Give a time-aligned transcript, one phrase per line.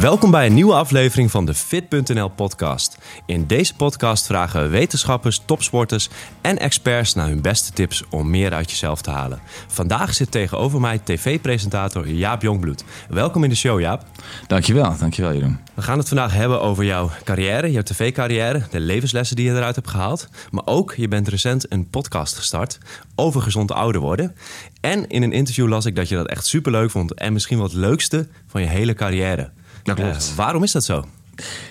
[0.00, 2.98] Welkom bij een nieuwe aflevering van de Fit.nl podcast.
[3.26, 6.08] In deze podcast vragen we wetenschappers, topsporters
[6.40, 9.40] en experts naar hun beste tips om meer uit jezelf te halen.
[9.66, 12.84] Vandaag zit tegenover mij tv-presentator Jaap Jongbloed.
[13.08, 14.02] Welkom in de show Jaap.
[14.46, 15.58] Dankjewel, dankjewel Jeroen.
[15.74, 19.74] We gaan het vandaag hebben over jouw carrière, jouw tv-carrière, de levenslessen die je eruit
[19.74, 20.28] hebt gehaald.
[20.50, 22.78] Maar ook, je bent recent een podcast gestart
[23.14, 24.36] over gezond ouder worden.
[24.80, 27.66] En in een interview las ik dat je dat echt superleuk vond en misschien wel
[27.66, 29.50] het leukste van je hele carrière.
[29.86, 30.28] Dat klopt.
[30.30, 31.04] Eh, waarom is dat zo?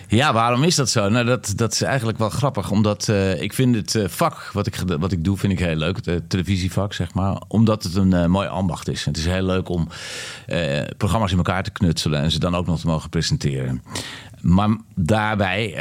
[0.08, 1.10] Ja, waarom is dat zo?
[1.10, 2.72] Nou, dat, dat is eigenlijk wel grappig.
[2.72, 5.76] Omdat uh, ik vind het uh, vak wat ik, wat ik doe, vind ik heel
[5.76, 6.06] leuk.
[6.06, 7.42] Het televisievak, zeg maar.
[7.48, 9.06] Omdat het een uh, mooi ambacht is.
[9.06, 9.90] Het is heel leuk om
[10.98, 12.22] programma's in elkaar te knutselen...
[12.22, 13.84] en ze dan ook nog te mogen presenteren.
[14.42, 15.74] Maar daarbij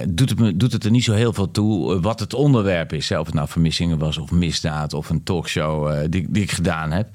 [0.00, 2.92] uh, doet, het me, doet het er niet zo heel veel toe wat het onderwerp
[2.92, 3.10] is.
[3.10, 6.90] Of het nou vermissingen was of misdaad of een talkshow uh, die, die ik gedaan
[6.90, 7.08] heb.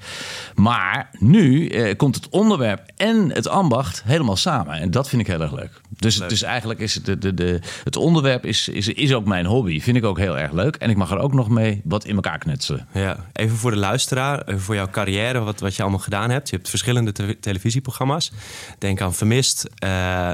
[0.54, 4.74] Maar nu uh, komt het onderwerp en het ambacht helemaal samen.
[4.74, 5.80] En dat vind ik heel erg leuk.
[5.96, 6.28] Dus, leuk.
[6.28, 9.80] dus eigenlijk is het, de, de, de, het onderwerp is, is, is ook mijn hobby.
[9.80, 10.76] Vind ik ook heel erg leuk.
[10.76, 12.88] En ik mag er ook nog mee wat in elkaar knutselen.
[12.92, 16.50] Ja, even voor de luisteraar, voor jouw carrière, wat, wat je allemaal gedaan hebt.
[16.50, 18.32] Je hebt verschillende te televisieprogramma's.
[18.78, 19.68] Denk aan Vermist,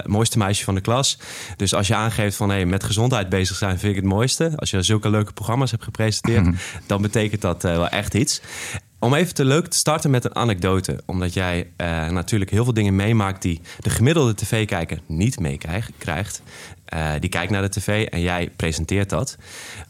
[0.05, 1.19] Mooiste Meisje van de klas.
[1.57, 4.53] Dus als je aangeeft van hey, met gezondheid bezig zijn, vind ik het mooiste.
[4.57, 6.47] Als je zulke leuke programma's hebt gepresenteerd,
[6.87, 8.41] dan betekent dat uh, wel echt iets.
[8.99, 11.03] Om even te leuk te starten met een anekdote.
[11.07, 16.43] Omdat jij uh, natuurlijk heel veel dingen meemaakt die de gemiddelde tv-kijker niet meekrijgt.
[16.95, 19.37] Uh, die kijkt naar de tv en jij presenteert dat.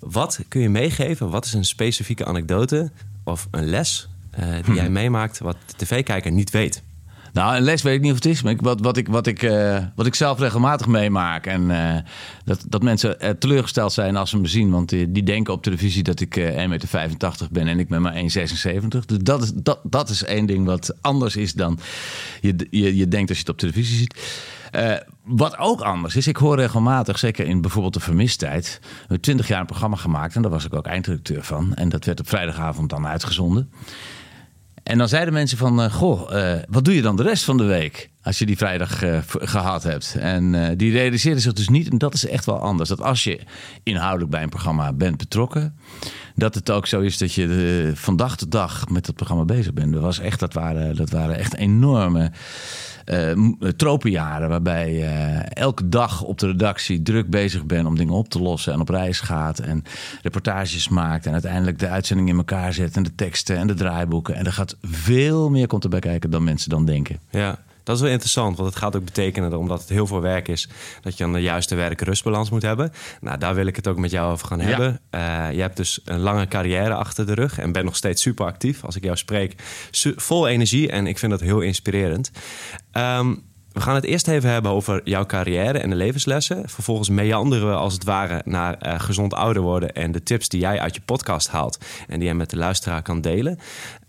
[0.01, 1.31] Wat kun je meegeven?
[1.31, 2.91] Wat is een specifieke anekdote
[3.25, 4.09] of een les
[4.41, 6.83] uh, die jij meemaakt wat de tv-kijker niet weet?
[7.33, 8.43] Nou, een les weet ik niet of het is.
[8.43, 11.47] Maar wat, wat, ik, wat, ik, uh, wat ik zelf regelmatig meemaak.
[11.47, 11.97] En uh,
[12.45, 14.71] dat, dat mensen uh, teleurgesteld zijn als ze me zien.
[14.71, 18.19] Want die, denken op televisie dat ik 1,85 meter ben en ik ben maar 1,76.
[19.07, 21.79] Dus dat is, dat, dat is één ding wat anders is dan
[22.41, 24.15] je, je, je denkt als je het op televisie ziet.
[25.25, 29.61] Wat ook anders is, ik hoor regelmatig, zeker in bijvoorbeeld de vermistijd, we 20 jaar
[29.61, 31.75] een programma gemaakt en daar was ik ook eindredacteur van.
[31.75, 33.71] En dat werd op vrijdagavond dan uitgezonden.
[34.83, 37.57] En dan zeiden mensen van, uh, goh, uh, wat doe je dan de rest van
[37.57, 40.17] de week als je die vrijdag uh, gehad hebt?
[40.19, 43.41] En die realiseerden zich dus niet, en dat is echt wel anders, dat als je
[43.83, 45.77] inhoudelijk bij een programma bent betrokken,
[46.35, 49.73] dat het ook zo is dat je van dag tot dag met dat programma bezig
[49.73, 49.93] bent.
[49.93, 52.33] Dat, was echt, dat, waren, dat waren echt enorme
[53.77, 58.29] tropenjaren waarbij je uh, elke dag op de redactie druk bezig bent om dingen op
[58.29, 59.85] te lossen en op reis gaat en
[60.23, 64.35] reportages maakt en uiteindelijk de uitzending in elkaar zet en de teksten en de draaiboeken.
[64.35, 67.19] En er gaat veel meer komt erbij kijken dan mensen dan denken.
[67.31, 67.59] Ja.
[67.91, 70.69] Dat is wel interessant, want het gaat ook betekenen, omdat het heel veel werk is,
[71.01, 72.93] dat je dan de juiste werk-rustbalans moet hebben.
[73.21, 75.01] Nou, daar wil ik het ook met jou over gaan hebben.
[75.11, 75.49] Ja.
[75.49, 78.47] Uh, je hebt dus een lange carrière achter de rug en bent nog steeds super
[78.47, 78.85] actief.
[78.85, 79.55] Als ik jou spreek,
[80.17, 82.31] vol energie en ik vind dat heel inspirerend.
[82.93, 86.69] Um, we gaan het eerst even hebben over jouw carrière en de levenslessen.
[86.69, 90.61] Vervolgens meanderen we als het ware naar uh, gezond ouder worden en de tips die
[90.61, 93.59] jij uit je podcast haalt en die jij met de luisteraar kan delen.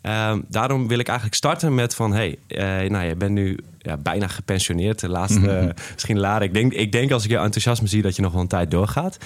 [0.03, 3.97] Uh, daarom wil ik eigenlijk starten met van hey, uh, nou, je bent nu ja,
[3.97, 5.71] bijna gepensioneerd, de laatste mm -hmm.
[5.93, 6.43] misschien later.
[6.43, 8.71] Ik denk, ik denk als ik je enthousiasme zie dat je nog wel een tijd
[8.71, 9.17] doorgaat.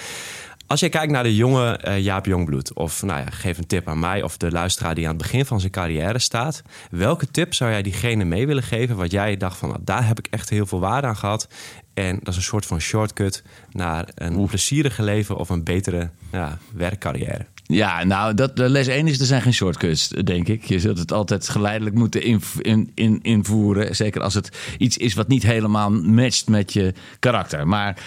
[0.68, 3.88] Als je kijkt naar de jonge uh, Jaap Jongbloed, of nou ja, geef een tip
[3.88, 6.62] aan mij of de luisteraar die aan het begin van zijn carrière staat.
[6.92, 10.20] Welke tip zou jij diegene mee willen geven wat jij dacht van, nou, daar heb
[10.20, 11.48] ik echt heel veel waarde aan gehad.
[11.94, 16.58] En dat is een soort van shortcut naar een plezierige leven of een betere ja,
[16.74, 17.46] werkcarrière.
[17.68, 20.64] Ja, nou, dat, les 1 is, er zijn geen shortcuts, denk ik.
[20.64, 23.96] Je zult het altijd geleidelijk moeten inv in, in, invoeren.
[23.96, 27.68] Zeker als het iets is wat niet helemaal matcht met je karakter.
[27.68, 27.98] Maar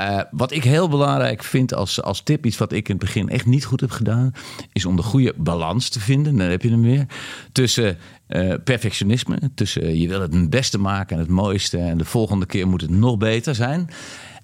[0.00, 3.28] uh, wat ik heel belangrijk vind als, als tip, iets wat ik in het begin
[3.28, 4.32] echt niet goed heb gedaan,
[4.72, 6.36] is om de goede balans te vinden.
[6.36, 7.06] Dan heb je hem weer.
[7.52, 11.78] Tussen uh, perfectionisme, tussen je wil het het beste maken en het mooiste.
[11.78, 13.88] En de volgende keer moet het nog beter zijn.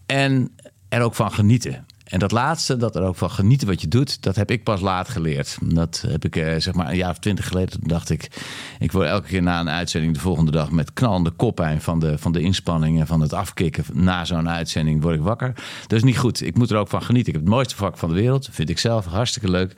[0.07, 0.51] En
[0.89, 1.87] er ook van genieten.
[2.13, 4.81] En dat laatste, dat er ook van genieten wat je doet, dat heb ik pas
[4.81, 5.59] laat geleerd.
[5.63, 7.71] Dat heb ik eh, zeg maar een jaar of twintig geleden.
[7.71, 8.31] Toen dacht ik,
[8.79, 12.19] ik word elke keer na een uitzending de volgende dag met knallende koppijn van de,
[12.19, 15.53] van de inspanning en van het afkicken na zo'n uitzending word ik wakker.
[15.87, 16.43] Dat is niet goed.
[16.43, 17.29] Ik moet er ook van genieten.
[17.29, 19.75] Ik heb het mooiste vak van de wereld, vind ik zelf hartstikke leuk.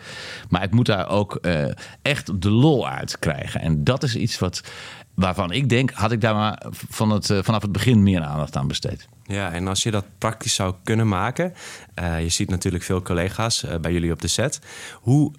[0.48, 1.64] Maar ik moet daar ook uh,
[2.02, 3.60] echt de lol uit krijgen.
[3.60, 4.62] En dat is iets wat
[5.14, 8.56] waarvan ik denk, had ik daar maar van het, uh, vanaf het begin meer aandacht
[8.56, 9.08] aan besteed.
[9.26, 11.52] Ja, en als je dat praktisch zou kunnen maken,
[12.00, 14.60] uh, je ziet natuurlijk veel collega's uh, bij jullie op de set.
[14.94, 15.32] Hoe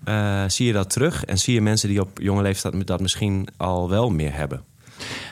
[0.47, 1.25] zie je dat terug?
[1.25, 4.63] En zie je mensen die op jonge leeftijd dat misschien al wel meer hebben?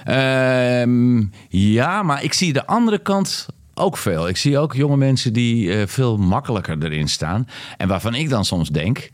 [0.07, 4.27] Uh, ja, maar ik zie de andere kant ook veel.
[4.27, 7.47] Ik zie ook jonge mensen die veel makkelijker erin staan.
[7.77, 9.09] En waarvan ik dan soms denk,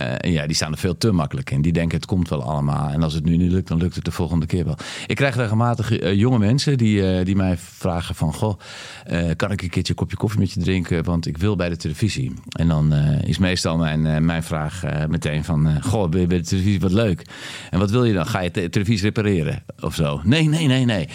[0.00, 1.62] Uh, ja, die staan er veel te makkelijk in.
[1.62, 2.88] Die denken het komt wel allemaal.
[2.88, 4.76] En als het nu niet lukt, dan lukt het de volgende keer wel.
[5.06, 8.34] Ik krijg regelmatig uh, jonge mensen die, uh, die mij vragen van...
[8.34, 8.58] Goh,
[9.36, 11.04] kan ik een keertje een kopje koffie met je drinken?
[11.04, 12.32] Want ik wil bij de televisie.
[12.48, 12.92] En dan
[13.24, 15.82] is meestal mijn, mijn vraag meteen van...
[15.82, 16.80] Goh, ben je bij de televisie?
[16.80, 17.26] Wat leuk.
[17.70, 18.26] En wat wil je dan?
[18.26, 20.20] Ga je de televisie repareren of zo?
[20.24, 21.08] Nee, nee, nee, nee.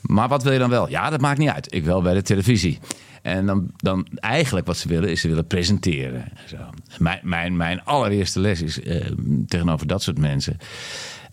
[0.00, 0.88] Maar wat wil je dan wel?
[0.88, 1.74] Ja, dat maakt niet uit.
[1.74, 2.78] Ik wil bij de televisie.
[3.22, 6.32] En dan, dan eigenlijk wat ze willen, is ze willen presenteren.
[6.46, 6.56] Zo.
[6.98, 9.06] Mijn, mijn, mijn allereerste les is uh,
[9.46, 10.56] tegenover dat soort mensen.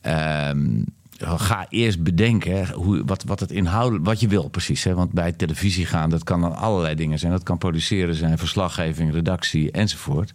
[0.06, 0.50] Uh,
[1.20, 4.84] ga eerst bedenken hoe, wat, wat het inhoudelijk, wat je wil precies.
[4.84, 4.94] Hè?
[4.94, 7.32] Want bij televisie gaan, dat kan dan allerlei dingen zijn.
[7.32, 10.34] Dat kan produceren zijn, verslaggeving, redactie enzovoort.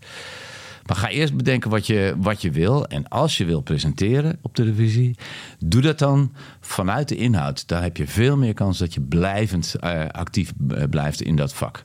[0.86, 2.86] Maar ga eerst bedenken wat je, wat je wil.
[2.86, 5.16] En als je wil presenteren op televisie,
[5.58, 7.68] doe dat dan vanuit de inhoud.
[7.68, 11.54] Dan heb je veel meer kans dat je blijvend uh, actief eh, blijft in dat
[11.54, 11.84] vak.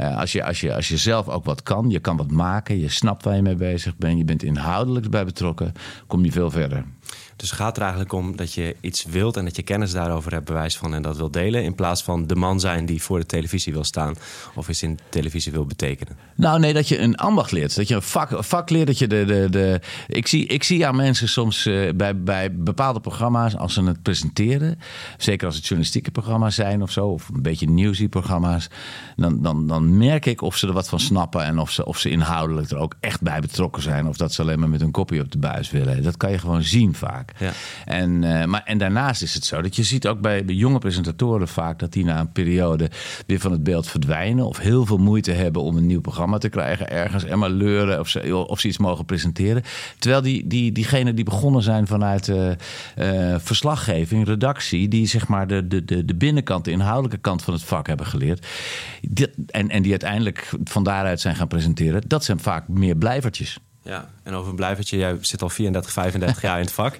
[0.00, 2.80] Uh, als, je, als, je, als je zelf ook wat kan, je kan wat maken,
[2.80, 5.72] je snapt waar je mee bezig bent, je bent inhoudelijk bij betrokken,
[6.06, 6.84] kom je veel verder.
[7.40, 10.44] Dus gaat er eigenlijk om dat je iets wilt en dat je kennis daarover hebt,
[10.44, 11.64] bewijs van en dat wil delen.
[11.64, 14.14] In plaats van de man zijn die voor de televisie wil staan
[14.54, 16.16] of iets in televisie wil betekenen.
[16.34, 17.76] Nou, nee, dat je een ambacht leert.
[17.76, 18.86] Dat je een vak, vak leert.
[18.86, 22.54] Dat je de, de, de, ik, zie, ik zie aan mensen soms uh, bij, bij
[22.54, 24.78] bepaalde programma's, als ze het presenteren,
[25.18, 28.68] zeker als het journalistieke programma's zijn of zo, of een beetje nieuwsprogramma's,
[29.16, 31.98] dan, dan, dan merk ik of ze er wat van snappen en of ze, of
[31.98, 34.06] ze inhoudelijk er ook echt bij betrokken zijn.
[34.06, 36.02] Of dat ze alleen maar met een kopie op de buis willen.
[36.02, 37.29] Dat kan je gewoon zien vaak.
[37.38, 37.52] Ja.
[37.84, 41.48] En, uh, maar, en daarnaast is het zo dat je ziet ook bij jonge presentatoren
[41.48, 42.90] vaak dat die na een periode
[43.26, 44.46] weer van het beeld verdwijnen.
[44.46, 47.24] Of heel veel moeite hebben om een nieuw programma te krijgen ergens.
[47.24, 49.62] En maar leuren of ze, of ze iets mogen presenteren.
[49.98, 52.50] Terwijl die, die, diegenen die begonnen zijn vanuit uh,
[52.98, 54.88] uh, verslaggeving, redactie.
[54.88, 58.06] Die zeg maar de, de, de, de binnenkant, de inhoudelijke kant van het vak hebben
[58.06, 58.46] geleerd.
[59.00, 62.02] Dit, en, en die uiteindelijk van daaruit zijn gaan presenteren.
[62.06, 63.58] Dat zijn vaak meer blijvertjes.
[63.82, 66.98] Ja, en over een blijvertje, jij zit al 34, 35 jaar in het vak.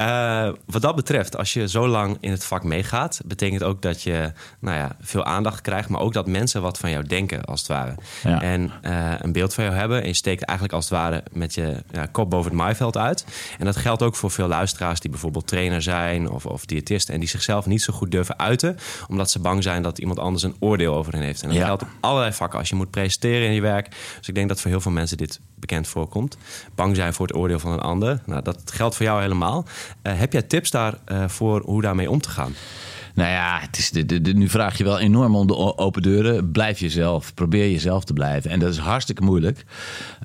[0.00, 4.02] Uh, wat dat betreft, als je zo lang in het vak meegaat, betekent ook dat
[4.02, 7.60] je nou ja, veel aandacht krijgt, maar ook dat mensen wat van jou denken, als
[7.60, 7.94] het ware.
[8.22, 8.42] Ja.
[8.42, 10.02] En uh, een beeld van jou hebben.
[10.02, 13.24] En je steekt eigenlijk als het ware met je ja, kop boven het maaiveld uit.
[13.58, 17.20] En dat geldt ook voor veel luisteraars die bijvoorbeeld trainer zijn of, of diëtisten en
[17.20, 18.76] die zichzelf niet zo goed durven uiten,
[19.08, 21.42] omdat ze bang zijn dat iemand anders een oordeel over hen heeft.
[21.42, 23.90] En dat geldt op allerlei vakken als je moet presteren in je werk.
[24.18, 26.36] Dus ik denk dat voor heel veel mensen dit bekend voorkomt.
[26.74, 28.20] Bang zijn voor het oordeel van een ander.
[28.26, 29.64] Nou, dat geldt voor jou helemaal.
[30.02, 32.54] Uh, heb jij tips daarvoor uh, voor hoe daarmee om te gaan?
[33.14, 36.50] Nou ja, het is de, de, nu vraag je wel enorm om de open deuren.
[36.50, 37.34] Blijf jezelf.
[37.34, 38.50] Probeer jezelf te blijven.
[38.50, 39.64] En dat is hartstikke moeilijk.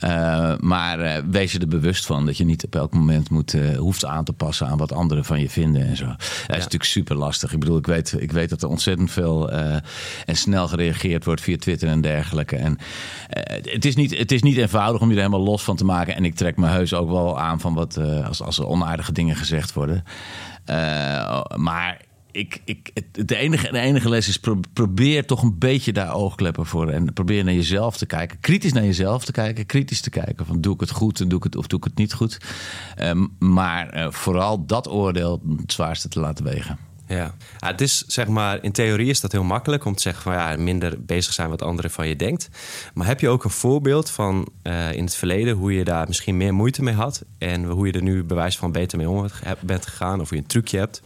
[0.04, 3.54] Uh, maar uh, wees je er bewust van dat je niet op elk moment moet,
[3.54, 6.06] uh, hoeft aan te passen aan wat anderen van je vinden en zo.
[6.06, 6.54] Dat ja.
[6.54, 7.54] is natuurlijk super lastig.
[7.54, 9.84] Ik bedoel, ik weet, ik weet dat er ontzettend veel en
[10.26, 12.56] snel gereageerd wordt via Twitter en dergelijke.
[12.56, 12.78] En
[13.62, 16.16] het, is niet, het is niet eenvoudig om je er helemaal los van te maken.
[16.16, 19.36] En ik trek me heus ook wel aan van wat als, als er onaardige dingen
[19.36, 20.04] gezegd worden.
[21.56, 24.40] maar ik, ik, het, de, enige, de enige les is
[24.74, 26.90] probeer toch een beetje daar oogkleppen voor.
[26.90, 28.40] En probeer naar jezelf te kijken.
[28.40, 29.66] Kritisch naar jezelf te kijken.
[29.66, 31.86] Kritisch te kijken van doe ik het goed en doe ik het, of doe ik
[31.86, 32.38] het niet goed.
[33.02, 36.78] Um, maar uh, vooral dat oordeel het zwaarste te laten wegen.
[37.08, 37.34] Ja.
[37.60, 40.34] ja, het is zeg maar, in theorie is dat heel makkelijk om te zeggen van
[40.34, 42.50] ja, minder bezig zijn wat anderen van je denkt.
[42.94, 46.38] Maar heb je ook een voorbeeld van uh, in het verleden hoe je daar misschien
[46.38, 49.28] meer moeite mee had en hoe je er nu bewijs van beter mee om
[49.60, 51.02] bent gegaan of hoe je een trucje hebt?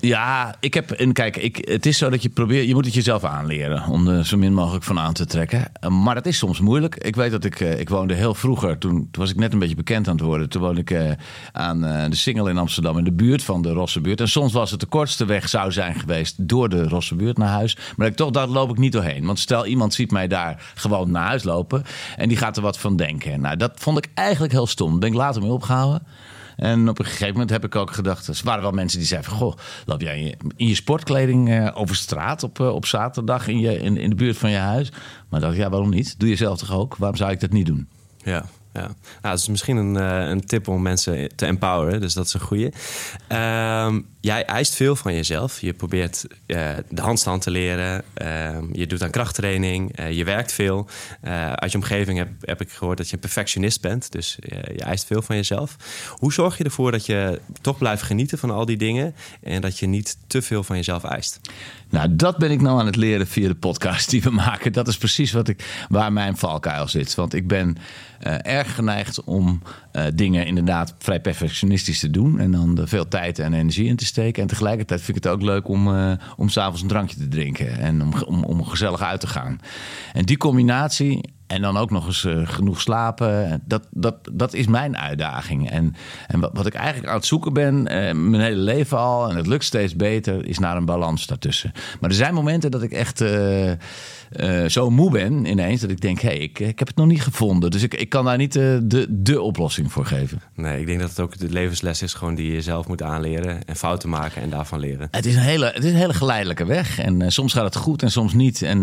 [0.00, 0.90] Ja, ik heb.
[0.90, 2.66] En kijk, ik, het is zo dat je probeert.
[2.66, 3.86] Je moet het jezelf aanleren.
[3.88, 5.72] Om er zo min mogelijk van aan te trekken.
[5.88, 6.96] Maar het is soms moeilijk.
[6.96, 7.60] Ik weet dat ik.
[7.60, 8.78] Ik woonde heel vroeger.
[8.78, 10.48] Toen, toen was ik net een beetje bekend aan het worden.
[10.48, 11.10] Toen woonde ik uh,
[11.52, 12.98] aan de Singel in Amsterdam.
[12.98, 14.20] In de buurt van de Rossenbuurt.
[14.20, 16.48] En soms was het de kortste weg zou zijn geweest.
[16.48, 17.76] Door de Rossenbuurt naar huis.
[17.96, 19.26] Maar ik toch, daar loop ik niet doorheen.
[19.26, 21.84] Want stel iemand ziet mij daar gewoon naar huis lopen.
[22.16, 23.40] En die gaat er wat van denken.
[23.40, 24.98] Nou, dat vond ik eigenlijk heel stom.
[24.98, 26.02] Ben ik later mee opgehouden.
[26.58, 28.26] En op een gegeven moment heb ik ook gedacht...
[28.26, 29.38] er waren wel mensen die zeiden van...
[29.38, 33.48] goh, loop jij in je, in je sportkleding uh, over straat op, uh, op zaterdag
[33.48, 34.92] in, je, in, in de buurt van je huis?
[35.28, 36.18] Maar dacht ja, waarom niet?
[36.18, 36.96] Doe je zelf toch ook?
[36.96, 37.88] Waarom zou ik dat niet doen?
[38.24, 38.44] Ja,
[38.78, 38.86] ja.
[38.86, 42.00] Nou, dat is misschien een, uh, een tip om mensen te empoweren.
[42.00, 42.72] Dus dat is een goede.
[43.32, 45.60] Uh, jij eist veel van jezelf.
[45.60, 48.04] Je probeert uh, de handstand te leren.
[48.14, 49.96] Ehm, je doet aan krachttraining.
[49.96, 50.86] Eh, je werkt veel.
[51.54, 54.12] uit je omgeving heb, heb ik gehoord dat je een perfectionist bent.
[54.12, 55.76] Dus je eist veel van jezelf.
[56.10, 59.14] Hoe zorg je ervoor dat je toch blijft genieten van al die dingen...
[59.42, 61.40] en dat je niet te veel van jezelf eist?
[61.90, 64.72] Nou, dat ben ik nou aan het leren via de podcast die we maken.
[64.72, 67.14] Dat is precies wat ik, waar mijn valkuil zit.
[67.14, 67.76] Want ik ben
[68.42, 69.62] erg geneigd om
[70.14, 72.40] dingen inderdaad vrij perfectionistisch te doen...
[72.40, 74.42] en dan er veel tijd en energie in te steken.
[74.42, 77.78] En tegelijkertijd vind ik het ook leuk om, uh, om s'avonds een drankje te drinken.
[77.78, 79.60] En om, om, om gezellig uit te gaan.
[80.12, 83.62] En die combinatie en dan ook nog eens eh, genoeg slapen.
[83.64, 85.70] Dat, dat, dat is mijn uitdaging.
[85.70, 85.94] En,
[86.26, 89.36] en wat, wat ik eigenlijk aan het zoeken ben, eh, mijn hele leven al, en
[89.36, 91.72] het lukt steeds beter, is naar een balans daartussen.
[92.00, 96.20] Maar er zijn momenten dat ik echt eh, zo moe ben ineens, dat ik denk,
[96.20, 97.70] hé, hey, ik, ik heb het nog niet gevonden.
[97.70, 100.42] Dus ik, ik kan daar niet de, de oplossing voor geven.
[100.54, 103.64] Nee, ik denk dat het ook de levensles is gewoon die je zelf moet aanleren
[103.64, 105.08] en fouten maken en daarvan leren.
[105.10, 106.98] Het is een hele, het is een hele geleidelijke weg.
[106.98, 108.62] En soms gaat het goed en soms niet.
[108.62, 108.80] En,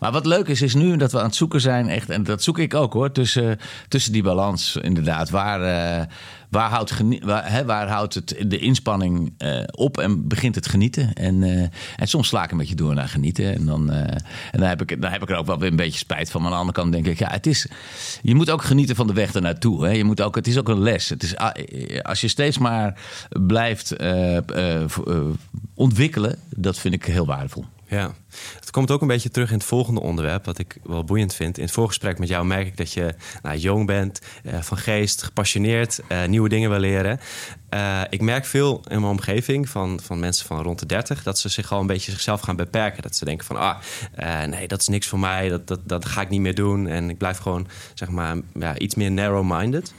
[0.00, 2.42] maar wat leuk is, is nu dat we aan het zoeken zijn, echt, en dat
[2.42, 5.30] zoek ik ook hoor, tussen, tussen die balans inderdaad.
[5.30, 6.06] Waar, eh,
[6.50, 11.12] waar, houdt, waar, hè, waar houdt het, de inspanning eh, op en begint het genieten?
[11.12, 11.62] En, eh,
[11.96, 13.54] en soms sla ik een beetje door naar genieten.
[13.54, 14.22] En dan, en
[14.52, 16.42] dan, heb ik, dan heb ik er ook wel weer een beetje spijt van.
[16.42, 17.66] Maar aan de andere kant denk ik, ja, het is,
[18.22, 19.84] je moet ook genieten van de weg ernaartoe.
[19.84, 19.90] Hè.
[19.90, 21.08] Je moet ook, het is ook een les.
[21.08, 21.54] Het is, ah,
[22.02, 23.00] als je steeds maar
[23.46, 23.96] blijft
[25.74, 27.64] ontwikkelen, dat vind ik heel waardevol.
[27.88, 28.14] Ja,
[28.60, 31.56] het komt ook een beetje terug in het volgende onderwerp, wat ik wel boeiend vind.
[31.56, 35.22] In het voorgesprek met jou merk ik dat je nou, jong bent, eh, van geest,
[35.22, 37.20] gepassioneerd, eh, nieuwe dingen wil leren.
[37.68, 41.38] Eh, ik merk veel in mijn omgeving van, van mensen van rond de 30 dat
[41.38, 43.02] ze zich al een beetje zichzelf gaan beperken.
[43.02, 43.76] Dat ze denken van, ah,
[44.46, 46.86] nee, dat is niks voor mij, dat, dat, dat ga ik niet meer doen.
[46.86, 49.94] En ik blijf gewoon, zeg maar, ja, iets meer narrow-minded.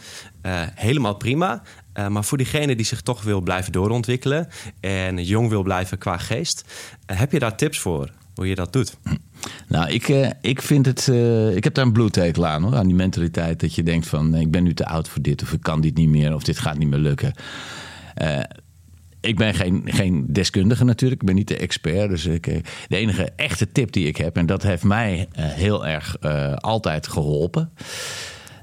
[0.76, 1.62] Helemaal prima.
[2.00, 4.48] Eh, maar voor diegene die zich toch wil blijven doorontwikkelen
[4.80, 6.64] en jong wil blijven qua geest,
[7.06, 8.98] eh, heb je daar tips voor hoe je dat doet?
[9.68, 11.08] Nou, ik, eh, ik vind het.
[11.56, 12.76] ik heb daar een bloedtekel aan hoor.
[12.76, 15.54] Aan die mentaliteit dat je denkt van ik ben nu te oud voor dit, of
[15.54, 17.34] ik kan dit niet meer, of dit gaat niet meer lukken.
[19.22, 21.22] Ik ben geen, geen deskundige natuurlijk.
[21.22, 22.10] Ik ben niet de expert.
[22.10, 22.46] Dus ik,
[22.88, 26.22] de enige echte tip die ik heb, en dat heeft mij heel erg
[26.56, 27.72] altijd geholpen.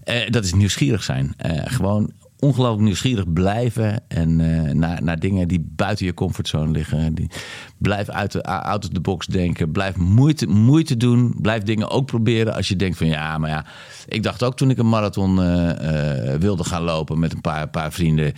[0.04, 1.34] eh, dat is nieuwsgierig zijn.
[1.64, 4.02] Gewoon ongelooflijk nieuwsgierig blijven.
[4.08, 7.14] En eh, naar, naar dingen die buiten je comfortzone liggen.
[7.14, 7.30] Die,
[7.78, 9.72] blijf uit de, out of the box denken.
[9.72, 11.34] Blijf moeite, moeite doen.
[11.40, 12.54] Blijf dingen ook proberen.
[12.54, 13.64] Als je denkt van ja, maar ja.
[14.08, 17.68] Ik dacht ook toen ik een marathon eh, eh, wilde gaan lopen met een paar,
[17.68, 18.32] paar vrienden.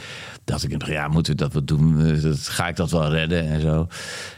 [0.45, 2.21] Dacht ik, ja, moeten we dat wat doen?
[2.23, 3.87] Dat, ga ik dat wel redden en zo.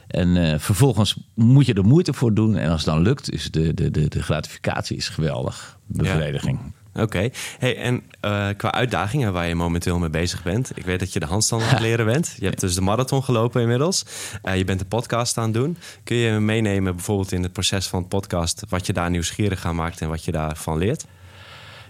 [0.06, 2.56] En vervolgens moet je er moeite voor doen.
[2.56, 5.78] En als het dan lukt, is de, de, de, de gratificatie is geweldig.
[5.86, 6.58] Bevrediging.
[6.94, 7.28] Oké.
[7.58, 10.72] Hey, en eh, qua uitdagingen waar je momenteel mee bezig bent.
[10.74, 12.34] Ik weet dat je de handstand aan het leren bent.
[12.38, 14.04] Je hebt dus de marathon gelopen inmiddels.
[14.42, 15.76] Eh, je bent de podcast aan het doen.
[16.04, 18.62] Kun je me meenemen bijvoorbeeld in het proces van het podcast...
[18.68, 21.06] wat je daar nieuwsgierig aan maakt en wat je daarvan leert?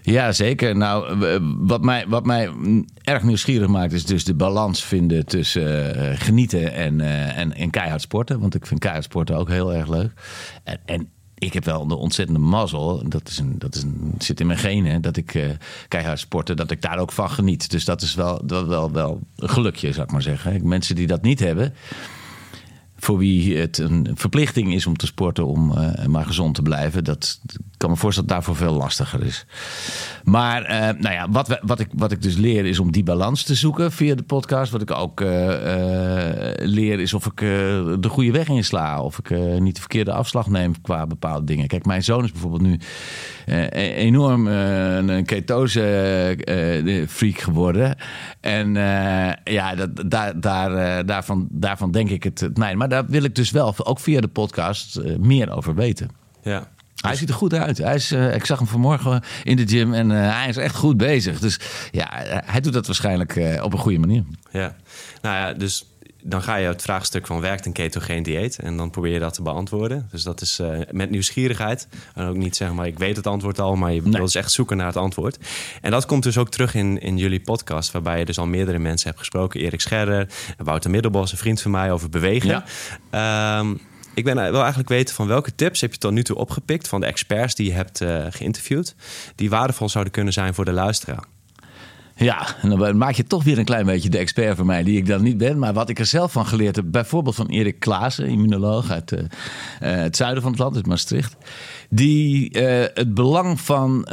[0.01, 0.77] Ja, zeker.
[0.77, 2.51] Nou, eh, wat mij, wat mij
[3.03, 7.01] erg nieuwsgierig maakt, is dus de balans vinden tussen genieten en,
[7.35, 8.39] en, en keihard sporten.
[8.39, 10.11] Want ik vind keihard sporten ook heel erg leuk.
[10.63, 11.09] En, en
[11.41, 14.59] ik heb wel de ontzettende mazzel, dat, is een, dat is een, zit in mijn
[14.59, 15.49] genen, dat ik eh,
[15.87, 17.69] keihard sporten, dat ik daar ook van geniet.
[17.69, 20.67] Dus dat is wel, dat wel, wel een gelukje, zou ik maar zeggen.
[20.67, 21.73] Mensen die dat niet hebben,
[22.95, 27.03] voor wie het een verplichting is om te sporten, om eh, maar gezond te blijven,
[27.03, 27.39] dat
[27.81, 29.45] kan me voorstellen dat daarvoor veel lastiger is.
[30.23, 33.43] Maar eh, nou ja, wat, wat, ik, wat ik dus leer is om die balans
[33.43, 34.71] te zoeken via de podcast.
[34.71, 37.37] Wat ik ook eh, eh, leer is of ik
[38.01, 39.01] de goede weg insla.
[39.01, 41.67] Of ik niet de verkeerde afslag neem qua bepaalde dingen.
[41.67, 42.79] Kijk, mijn zoon is bijvoorbeeld nu
[43.95, 47.97] enorm een ketose freak geworden.
[48.41, 48.73] En
[49.43, 52.77] ja, dat, daar, daar, daarvan, daarvan denk ik het, mijn.
[52.77, 56.09] Maar daar wil ik dus wel, ook via de podcast, meer over weten.
[56.43, 56.67] Ja.
[57.01, 57.77] Hij ziet er goed uit.
[57.77, 60.75] Hij is, eh, ik zag hem vanmorgen in de gym en eh, hij is echt
[60.75, 61.39] goed bezig.
[61.39, 61.59] Dus
[61.91, 62.07] ja,
[62.45, 64.23] hij doet dat waarschijnlijk eh, op een goede manier.
[64.51, 64.75] Ja,
[65.21, 65.85] nou ja, dus
[66.23, 69.33] dan ga je het vraagstuk van werkt een ketogeen dieet en dan probeer je dat
[69.33, 70.07] te beantwoorden.
[70.11, 70.59] Dus dat is
[70.91, 74.11] met nieuwsgierigheid en ook niet zeg maar ik weet het antwoord al, maar je Nee.
[74.11, 75.37] wil dus echt zoeken naar het antwoord.
[75.81, 78.79] En dat komt dus ook terug in, in jullie podcast, waarbij je dus al meerdere
[78.79, 79.59] mensen hebt gesproken.
[79.59, 80.27] Erik Scherder,
[80.57, 82.63] Wouter Middelbos, een vriend van mij over bewegen.
[83.09, 83.73] Ehm,
[84.13, 86.99] ik ben, wil eigenlijk weten van welke tips heb je tot nu toe opgepikt van
[87.01, 88.95] de experts die je hebt eh, geïnterviewd,
[89.35, 91.23] die waardevol zouden kunnen zijn voor de luisteraar.
[92.15, 94.97] Ja, en dan maak je toch weer een klein beetje de expert van mij, die
[94.97, 95.59] ik dan niet ben.
[95.59, 99.19] Maar wat ik er zelf van geleerd heb, bijvoorbeeld van Erik Klaassen, immunoloog uit eh,
[99.79, 101.35] eh, het zuiden van het land, uit Maastricht.
[101.89, 104.09] Die eh, het belang van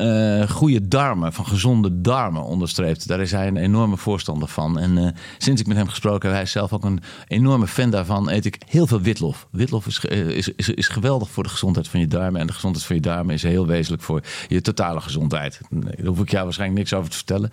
[0.49, 3.09] goede darmen, van gezonde darmen onderstreept.
[3.09, 4.79] Daar is hij een enorme voorstander van.
[4.79, 8.31] En sinds ik met hem gesproken heb, hij is zelf ook een enorme fan daarvan,
[8.31, 9.47] eet ik heel veel witlof.
[9.51, 12.41] Witlof is, is, is, is geweldig voor de gezondheid van je darmen.
[12.41, 15.61] En de gezondheid van je darmen is heel wezenlijk voor je totale gezondheid.
[15.71, 17.53] Daar hoef ik jou waarschijnlijk niks over te vertellen.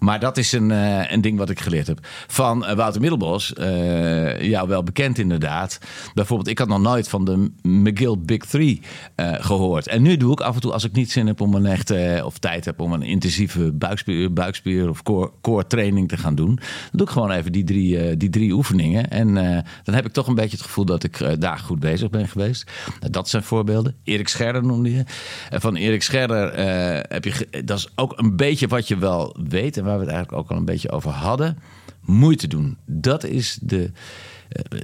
[0.00, 1.98] Maar dat is een, uh, een ding wat ik geleerd heb.
[2.26, 5.78] Van uh, Wouter Middelbos, uh, jou wel bekend inderdaad.
[6.14, 8.80] Bijvoorbeeld, ik had nog nooit van de McGill Big Three
[9.16, 9.88] gehoord.
[9.88, 12.22] En nu doe ik af en toe, als ik niet zin heb om een echte,
[12.24, 13.72] of tijd heb om een intensieve
[14.30, 16.54] buikspier, of core, core training te gaan doen.
[16.54, 19.10] Dan doe ik gewoon even die drie, die drie oefeningen.
[19.10, 19.34] En
[19.84, 22.70] dan heb ik toch een beetje het gevoel dat ik daar goed bezig ben geweest.
[23.10, 23.94] dat zijn voorbeelden.
[24.04, 25.04] Erik Scherder noemde je.
[25.50, 26.58] van Erik Scherder
[27.08, 29.76] heb je, dat is ook een beetje wat je wel weet.
[29.76, 31.58] En waar we het eigenlijk ook al een beetje over hadden.
[32.00, 32.76] Moeite doen.
[32.86, 33.90] Dat is de,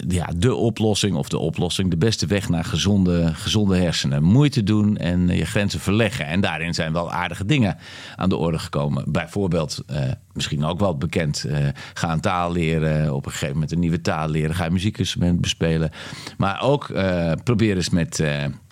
[0.08, 1.90] ja, de oplossing of de oplossing.
[1.90, 4.22] De beste weg naar gezonde, gezonde hersenen.
[4.22, 6.26] Moeite doen en je grenzen verleggen.
[6.26, 7.76] En daarin zijn wel aardige dingen
[8.16, 9.12] aan de orde gekomen.
[9.12, 11.58] Bijvoorbeeld, eh, misschien ook wel bekend, uh,
[11.94, 13.14] ga een taal leren.
[13.14, 14.54] Op een gegeven moment een nieuwe taal leren.
[14.54, 15.90] Ga een muziekinstrument bespelen.
[16.36, 18.24] Maar ook uh, probeer eens met,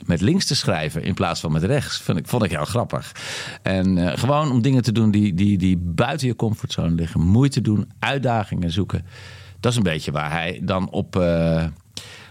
[0.06, 2.00] met links te schrijven in plaats van met rechts.
[2.00, 3.12] Vond ik, vond ik heel grappig.
[3.62, 7.20] En gewoon om dingen te doen die, die, die buiten je comfortzone liggen.
[7.20, 9.04] Moeite doen, uitdagingen zoeken.
[9.64, 11.64] Dat is een beetje waar hij dan op, uh,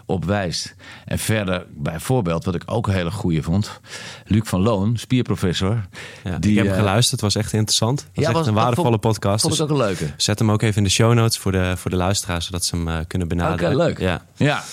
[0.06, 0.76] op wijst.
[1.06, 3.80] En verder, bijvoorbeeld, wat ik ook een hele goede vond.
[4.26, 5.86] Luc van Loon, spierprofessor.
[6.24, 8.00] Ja, die, ik heb hem uh, geluisterd, was echt interessant.
[8.00, 9.42] Het was ja, echt was, een waardevolle vond, podcast.
[9.42, 10.14] Vond ik dus ook een leuke.
[10.18, 12.76] Zet hem ook even in de show notes voor de, voor de luisteraars, zodat ze
[12.76, 13.74] hem uh, kunnen benaderen.
[13.74, 14.00] Oké, leuk.
[14.00, 14.26] Ja.
[14.36, 14.64] ja.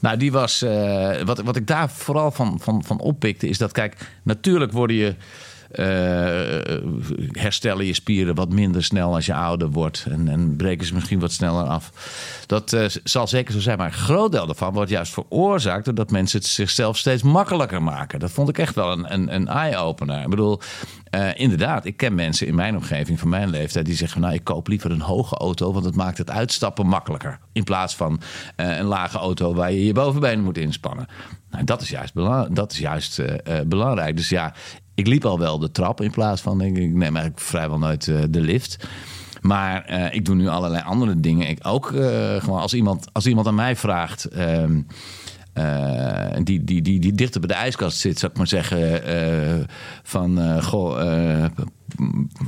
[0.00, 0.62] Nou, die was.
[0.62, 4.96] Uh, wat, wat ik daar vooral van, van, van oppikte, is dat, kijk, natuurlijk worden
[4.96, 5.14] je
[7.30, 10.06] herstellen je spieren wat minder snel als je ouder wordt.
[10.10, 11.92] En, en breken ze misschien wat sneller af.
[12.46, 13.78] Dat uh, zal zeker zo zijn.
[13.78, 18.18] Maar een groot deel daarvan wordt juist veroorzaakt doordat mensen het zichzelf steeds makkelijker maken.
[18.18, 20.22] Dat vond ik echt wel een, een, een eye-opener.
[20.22, 20.60] Ik bedoel,
[21.10, 24.44] uh, inderdaad, ik ken mensen in mijn omgeving van mijn leeftijd die zeggen: Nou, ik
[24.44, 27.38] koop liever een hoge auto, want het maakt het uitstappen makkelijker.
[27.52, 28.20] In plaats van
[28.56, 31.06] een lage auto waar je je bovenbenen moet inspannen.
[31.50, 32.14] Nou, dat is juist,
[32.54, 33.22] dat is juist
[33.66, 34.16] belangrijk.
[34.16, 34.54] Dus ja,
[34.96, 38.22] ik liep al wel de trap in plaats van, ik, neem eigenlijk vrijwel nooit uh,
[38.28, 38.88] de lift.
[39.40, 41.48] Maar uh, ik doe nu allerlei andere dingen.
[41.48, 44.28] Ik ook uh, gewoon als iemand, als iemand aan mij vraagt.
[44.36, 44.64] Uh,
[46.42, 49.00] die, die, die, die dichter bij de ijskast zit, zou ik maar zeggen.
[50.02, 50.98] van goh.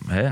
[0.06, 0.30] hè,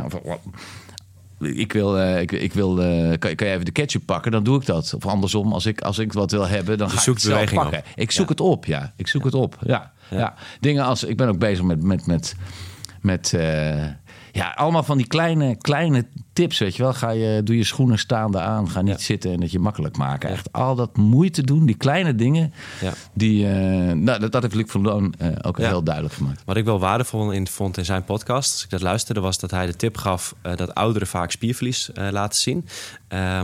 [1.41, 4.33] ik wil, uh, ik, ik wil uh, kan, kan je even de ketchup pakken?
[4.33, 4.95] Dan doe ik dat.
[4.95, 7.79] Of andersom, als ik, als ik wat wil hebben, dan ga ik het zelf pakken.
[7.79, 7.85] Op.
[7.95, 8.31] Ik zoek ja.
[8.31, 8.93] het op, ja.
[8.97, 9.27] Ik zoek ja.
[9.27, 9.93] het op, ja.
[10.11, 10.19] Ja.
[10.19, 10.35] ja.
[10.61, 12.37] Dingen als, ik ben ook bezig met, met, met,
[13.01, 13.85] met uh,
[14.33, 16.93] ja, allemaal van die kleine, kleine tips, weet je wel.
[16.93, 18.71] Ga je, doe je schoenen staande aan.
[18.71, 19.05] Ga niet ja.
[19.05, 20.31] zitten en het je makkelijk maken.
[20.31, 22.53] Echt al dat moeite doen, die kleine dingen.
[22.81, 22.93] Ja.
[23.13, 23.51] Die, uh,
[23.93, 25.67] nou, dat, dat heeft Luc van Loon uh, ook ja.
[25.67, 26.43] heel duidelijk gemaakt.
[26.45, 29.51] Wat ik wel waardevol in vond in zijn podcast, als ik dat luisterde, was dat
[29.51, 32.67] hij de tip gaf uh, dat ouderen vaak spierverlies laten zien.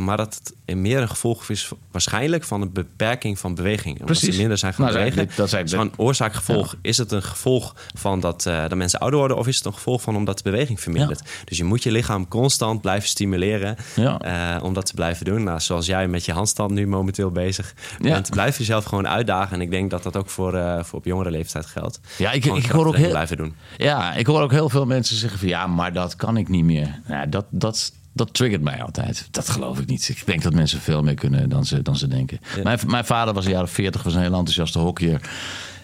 [0.05, 3.93] maar dat het meer een gevolg is waarschijnlijk van een beperking van beweging.
[3.93, 4.35] Omdat Precies.
[4.35, 5.27] ze minder zijn gaan nou, bewegen.
[5.27, 6.77] Dat, dat zijn dus van oorzaak-gevolg.
[6.83, 10.03] Is het een gevolg van dat, dat mensen ouder worden of is het een gevolg
[10.03, 11.23] van omdat de beweging vermindert?
[11.45, 14.57] Dus je moet je lichaam constant blijven stimuleren ja.
[14.57, 15.42] uh, om dat te blijven doen.
[15.42, 18.33] Nou, zoals jij met je handstand nu momenteel bezig bent, ja.
[18.35, 19.55] blijf jezelf gewoon uitdagen.
[19.55, 22.01] En ik denk dat dat ook voor, uh, voor op jongere leeftijd geldt.
[22.18, 23.55] Ja, ik, ik hoor ook heel, blijven doen.
[23.77, 26.64] Ja, ik hoor ook heel veel mensen zeggen van ja, maar dat kan ik niet
[26.64, 27.01] meer.
[27.09, 29.29] Ja, dat, dat, dat triggert mij altijd.
[29.31, 30.09] Dat geloof ik niet.
[30.09, 32.38] Ik denk dat mensen veel meer kunnen dan ze, dan ze denken.
[32.57, 32.62] Ja.
[32.62, 35.21] Mijn, mijn vader was in de jaren 40, was een heel enthousiaste hockeyer.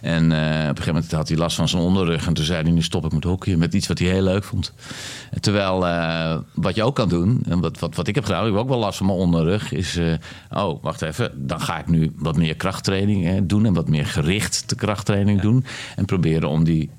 [0.01, 2.27] En uh, op een gegeven moment had hij last van zijn onderrug.
[2.27, 3.59] En toen zei hij, nu stop ik met hockeyen.
[3.59, 4.73] Met iets wat hij heel leuk vond.
[5.41, 7.43] Terwijl, uh, wat je ook kan doen.
[7.49, 9.73] En wat, wat, wat ik heb gedaan, ik heb ook wel last van mijn onderrug.
[9.73, 10.13] Is, uh,
[10.51, 11.47] oh, wacht even.
[11.47, 13.67] Dan ga ik nu wat meer krachttraining hè, doen.
[13.67, 15.43] En wat meer gericht de krachttraining ja.
[15.43, 15.65] doen.
[15.97, 16.91] En proberen om die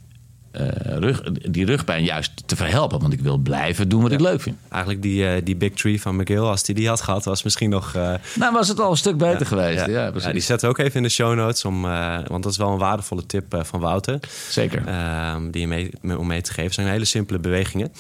[1.00, 3.00] rug, die rugpijn juist te verhelpen.
[3.00, 4.18] Want ik wil blijven doen wat ja.
[4.18, 4.58] ik leuk vind.
[4.70, 7.70] Eigenlijk die, uh, die Big Tree van McGill, als die die had gehad, was misschien
[7.70, 7.94] nog...
[7.96, 8.14] Uh...
[8.36, 9.86] Nou, was het al een stuk beter ja, geweest.
[9.86, 11.66] Ja, die zetten we ook even in de show notes.
[11.66, 11.82] Om,
[12.28, 14.20] want dat is wel een waardevolle tip van Wouter.
[14.50, 14.88] Zeker.
[14.88, 16.64] Ehm, die je mee, om mee te geven.
[16.64, 17.92] Het zijn hele simpele bewegingen.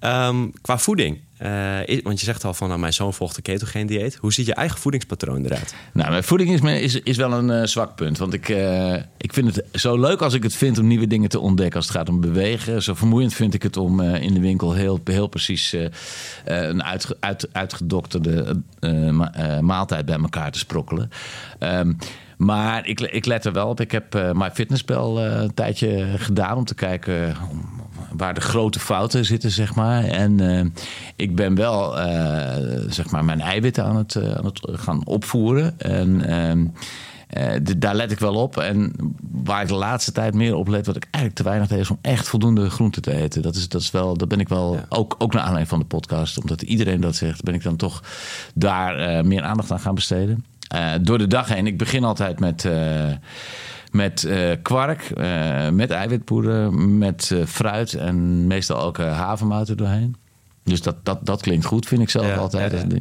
[0.00, 1.18] Um, qua voeding.
[1.42, 4.14] Uh, want je zegt al van, nou, mijn zoon volgt een ketogeen dieet.
[4.14, 5.74] Hoe ziet je eigen voedingspatroon eruit?
[5.92, 8.18] Nou, mijn voeding is, is, is wel een uh, zwak punt.
[8.18, 11.28] Want ik, uh, ik vind het zo leuk als ik het vind om nieuwe dingen
[11.28, 11.76] te ontdekken.
[11.76, 12.82] Als het gaat om bewegen.
[12.82, 15.76] Zo vermoeiend vind ik het om in de winkel heel, heel precies
[16.44, 18.62] een uit, uit, uitgedokterde
[19.60, 21.10] maaltijd bij elkaar te sprokkelen.
[21.58, 21.96] Um,
[22.36, 23.80] maar ik, ik let er wel op.
[23.80, 27.36] Ik heb mijn fitnesspel uh, een tijdje gedaan om te kijken
[28.16, 30.04] waar de grote fouten zitten, zeg maar.
[30.04, 30.64] En uh,
[31.16, 31.94] ik ben wel,
[32.88, 35.78] zeg maar, mijn eiwitten aan het, aan het gaan opvoeren.
[35.78, 36.74] En
[37.62, 38.56] de, daar let ik wel op.
[38.56, 38.92] En
[39.30, 41.90] waar ik de laatste tijd meer op let, wat ik eigenlijk te weinig deed, is
[41.90, 43.42] om echt voldoende groente te eten.
[43.42, 44.84] Dat is, dat is wel, dat ben ik wel, ja.
[44.88, 48.02] ook, ook naar aanleiding van de podcast, omdat iedereen dat zegt, ben ik dan toch
[48.54, 50.44] daar meer aandacht aan gaan besteden.
[51.02, 51.66] Door de dag heen.
[51.66, 52.68] Ik begin altijd met,
[53.92, 55.12] met uh, kwark,
[55.72, 60.16] met eiwitpoeder, met fruit en meestal ook havermout er doorheen.
[60.64, 62.72] Dus dat, dat, dat klinkt goed, vind ik zelf Ja, altijd.
[62.72, 62.98] ja, ja.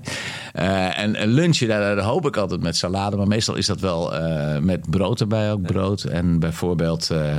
[0.54, 3.18] Eh, en een lunchje, daar, daar hoop ik altijd met salade.
[3.18, 6.04] Maar meestal is dat wel eh, met brood erbij, ook brood.
[6.04, 7.38] En bijvoorbeeld, eh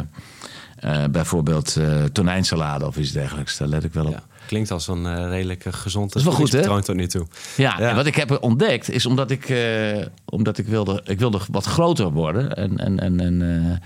[0.83, 3.57] eh, bijvoorbeeld eh, tonijnsalade of iets dergelijks.
[3.59, 4.27] Daar let ik wel op.
[4.53, 6.83] Klinkt als een eh, redelijk eh, gezond is wel goed, hè?
[6.83, 7.27] tot nu toe.
[7.57, 7.89] Ja, Ja.
[7.89, 11.65] en wat ik heb ontdekt is omdat ik, eh, omdat ik wilde, ik wilde wat
[11.65, 12.55] groter worden.
[12.57, 13.83] En, en, en, en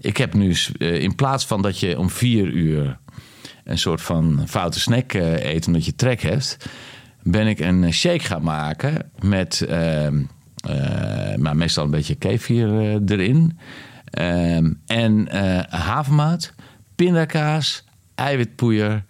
[0.00, 2.98] ik heb nu in plaats van dat je om vier uur
[3.64, 6.56] een soort van foute snack eet omdat je trek hebt,
[7.22, 10.22] ben ik een shake gaan maken met ehm,
[10.68, 13.58] eh, maar meestal een beetje kefir erin.
[14.04, 15.28] Ehm, en
[15.70, 16.54] havermout,
[16.94, 19.04] pindakaas, eiwitpoeier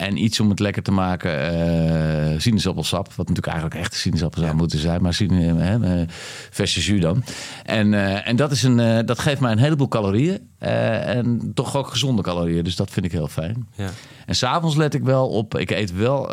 [0.00, 3.06] en iets om het lekker te maken, eh sinaasappelsap.
[3.06, 6.06] Wat natuurlijk eigenlijk echt sinaasappel zou moeten zijn, maar eh,
[6.50, 7.24] verse jus dan.
[7.64, 10.38] En, eh, en dat, is een, dat geeft mij een heleboel calorieën.
[10.58, 13.68] en toch ook gezonde calorieën, dus dat vind ik heel fijn.
[13.74, 13.88] Ja.
[14.26, 15.58] En s'avonds let ik wel op.
[15.58, 16.26] Ik eet wel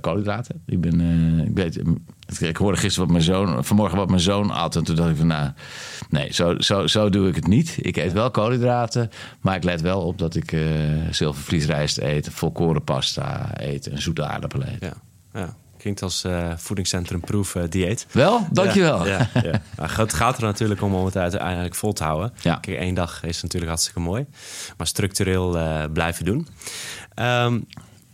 [0.00, 0.62] koolhydraten.
[0.66, 1.00] Ik ben.
[1.46, 1.82] ik, weet,
[2.38, 3.64] ik hoorde gisteren wat mijn zoon.
[3.64, 4.76] Vanmorgen wat mijn zoon at.
[4.76, 5.50] En toen dacht ik van nou.
[6.08, 7.76] Nee, zo, zo, zo doe ik het niet.
[7.80, 9.10] Ik eet wel koolhydraten.
[9.40, 10.60] Maar ik let wel op dat ik eh
[11.10, 12.28] zilvervliesrijst eet.
[12.32, 13.86] Volkoren pasta eet.
[13.86, 14.80] En zoete aardappelen eet.
[14.80, 14.94] Ja.
[15.32, 15.56] ja.
[15.80, 18.06] Klinkt als eh voedingscentrum proef eh, dieet.
[18.12, 19.06] Wel, dankjewel.
[19.06, 19.62] Ja, ja, ja.
[19.76, 22.32] Maar het gaat er natuurlijk om om het uiteindelijk vol te houden.
[22.42, 22.54] Ja.
[22.54, 24.26] Kijk, één dag is natuurlijk hartstikke mooi.
[24.76, 26.46] Maar structureel eh, blijven doen.
[27.14, 27.60] Ehm,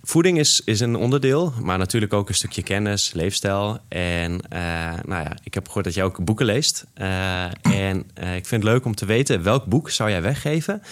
[0.09, 3.79] voeding is, is een onderdeel, maar natuurlijk ook een stukje kennis, leefstijl.
[3.89, 4.61] En eh,
[5.05, 6.85] nou ja, ik heb gehoord dat jij ook boeken leest.
[6.95, 10.83] Eh, en eh, ik vind het leuk om te weten welk boek zou jij weggeven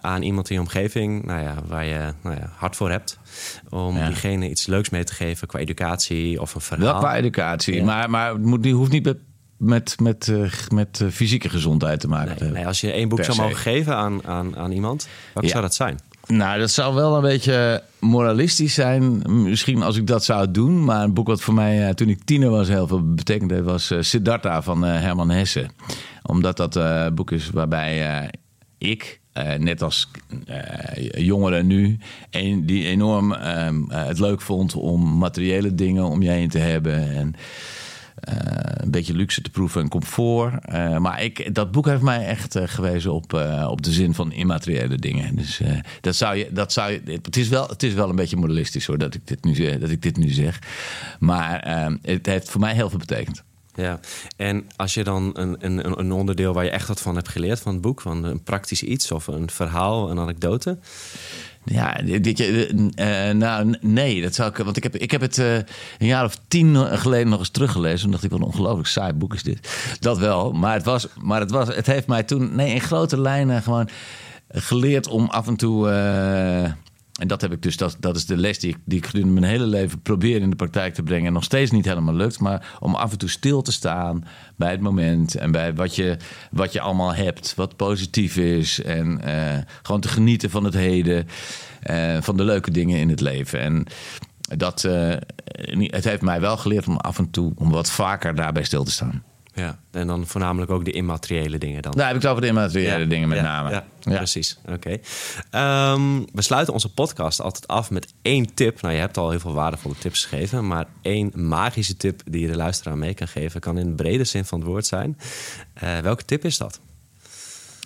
[0.00, 3.18] aan iemand in je omgeving nou ja, waar je nou ja, hart voor hebt.
[3.68, 4.06] Om Ja.
[4.06, 6.86] diegene iets leuks mee te geven qua educatie of een verhaal.
[6.92, 7.74] Wel qua educatie.
[7.74, 7.84] Ja.
[7.84, 9.16] Maar, maar het moet, die hoeft niet met,
[9.56, 10.32] met, met,
[10.72, 12.52] met fysieke gezondheid te maken te hebben.
[12.52, 15.08] nee, als je één boek zou mogen geven aan, aan, aan iemand,
[15.40, 15.48] Ja.
[15.48, 15.98] zou dat zijn?
[16.26, 19.22] Nou, dat zou wel een beetje moralistisch zijn.
[19.42, 20.84] Misschien als ik dat zou doen.
[20.84, 23.64] Maar een boek wat voor mij eh, toen ik tiener was heel veel betekend heeft...
[23.64, 25.66] was eh, Siddhartha van eh, Herman Hesse.
[26.22, 28.30] Omdat dat eh, boek is waarbij
[28.78, 29.20] ik...
[29.58, 30.10] net als
[31.18, 31.98] jongeren nu,
[32.30, 36.58] een, die enorm ehm, eh, het leuk vond om materiële dingen om je heen te
[36.58, 37.14] hebben.
[37.14, 37.34] En
[38.24, 40.64] een beetje luxe te proeven en comfort.
[40.64, 44.14] Eh, maar ik, dat boek heeft mij echt eh, gewezen op, eh, op de zin
[44.14, 45.36] van immateriële dingen.
[45.36, 48.16] Dus eh, dat zou je, dat zou je, het, is wel, het is wel een
[48.16, 50.58] beetje moralistisch hoor, dat ik dit nu, dat ik dit nu zeg.
[51.18, 53.42] Maar eh, het heeft voor mij heel veel betekend.
[53.76, 54.00] Ja,
[54.36, 57.60] en als je dan een, een, een onderdeel waar je echt wat van hebt geleerd
[57.60, 60.78] van het boek, van een praktisch iets of een verhaal, een anekdote.
[61.64, 64.56] Ja, dit, eh, eh, nou nee, dat zou ik.
[64.56, 68.04] Want ik heb, ik heb het eh, een jaar of tien geleden nog eens teruggelezen.
[68.04, 69.96] En dacht ik, wat een ongelooflijk saai boek is dit.
[70.00, 73.20] Dat wel, maar het, was, maar het, was, het heeft mij toen nee, in grote
[73.20, 73.88] lijnen gewoon
[74.48, 75.88] geleerd om af en toe.
[77.20, 79.40] En dat heb ik dus, dat, dat is de les die ik, die ik gedurende
[79.40, 81.26] mijn hele leven probeer in de praktijk te brengen.
[81.26, 82.40] En nog steeds niet helemaal lukt.
[82.40, 84.24] Maar om af en toe stil te staan
[84.56, 85.34] bij het moment.
[85.34, 86.16] En bij wat je,
[86.50, 87.54] wat je allemaal hebt.
[87.54, 88.82] Wat positief is.
[88.82, 91.26] En eh, gewoon te genieten van het heden.
[91.80, 93.60] eh, van de leuke dingen in het leven.
[93.60, 93.86] En
[94.56, 95.14] dat, eh,
[95.86, 98.90] het heeft mij wel geleerd om af en toe om wat vaker daarbij stil te
[98.90, 99.22] staan.
[99.54, 101.92] Ja, en dan voornamelijk ook de immateriële dingen dan.
[101.92, 103.70] Daar heb ik het over de immateriële Ja, dingen met ja, name.
[103.70, 104.16] Ja, Ja.
[104.16, 104.58] precies.
[104.68, 104.96] Oké.
[105.50, 106.00] Ehm,
[106.32, 108.80] we sluiten onze podcast altijd af met één tip.
[108.80, 112.46] Nou, je hebt al heel veel waardevolle tips gegeven, maar één magische tip die je
[112.48, 115.18] de luisteraar mee kan geven, kan in de brede zin van het woord zijn.
[115.74, 116.80] Eh, welke tip is dat?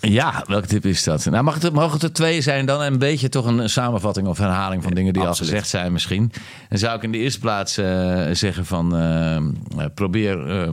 [0.00, 1.24] Ja, welke tip is dat?
[1.24, 2.80] Nou, mag het, mogen het er twee zijn dan?
[2.82, 5.50] Een beetje toch een samenvatting of herhaling van dingen die absoluut.
[5.52, 6.32] al gezegd zijn misschien.
[6.68, 8.96] Dan zou ik in de eerste plaats eh, zeggen van...
[8.96, 10.68] eh, probeer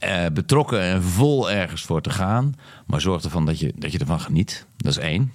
[0.00, 2.54] eh, betrokken en vol ergens voor te gaan.
[2.86, 4.66] Maar zorg ervan dat je, dat je ervan geniet.
[4.76, 5.32] Dat is één.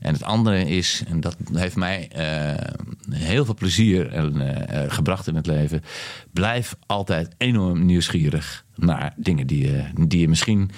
[0.00, 2.72] En het andere is, en dat heeft mij eh,
[3.10, 5.82] heel veel plezier en, eh, gebracht in het leven.
[6.32, 10.70] Blijf altijd enorm nieuwsgierig naar dingen die je, die je misschien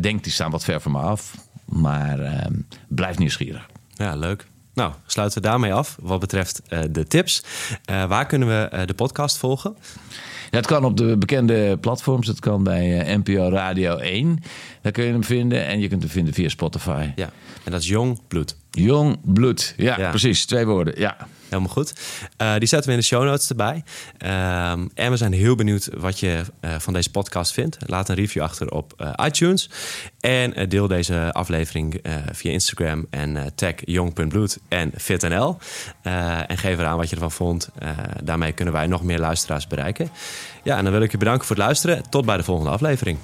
[0.00, 1.34] denkt, die staan wat ver van me af.
[1.64, 2.46] Maar eh,
[2.88, 3.66] blijf nieuwsgierig.
[3.94, 4.46] Ja, leuk.
[4.74, 7.44] Nou, sluiten we daarmee af wat betreft de tips.
[7.84, 9.76] Waar kunnen we de podcast volgen?
[10.50, 12.26] Het kan op de bekende platforms.
[12.26, 14.42] Het kan bij eh, NPO Radio 1.
[14.82, 15.66] Daar kun je hem vinden.
[15.66, 17.10] En je kunt hem vinden via Spotify.
[17.16, 17.30] Ja,
[17.64, 18.56] en dat is Jong Bloed.
[18.78, 19.74] Jong bloed.
[19.76, 20.08] Ja, Ja.
[20.10, 20.44] precies.
[20.46, 20.94] Twee woorden.
[21.00, 21.16] Ja.
[21.48, 21.92] Helemaal goed.
[22.36, 23.84] Eh, die zetten we in de show notes erbij.
[24.18, 27.76] Ehm, en we zijn heel benieuwd wat je eh, van deze podcast vindt.
[27.86, 29.70] Laat een review achter op eh, iTunes.
[30.20, 32.00] En deel deze aflevering
[32.32, 35.56] via Instagram en tag jong.bloed en fitnl.
[36.46, 37.68] En geef eraan wat je ervan vond.
[38.22, 40.10] Daarmee kunnen wij nog meer luisteraars bereiken.
[40.62, 42.02] Ja, en dan wil ik je bedanken voor het luisteren.
[42.10, 43.18] Tot bij de volgende aflevering.